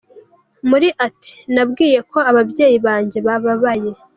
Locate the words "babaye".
3.27-3.91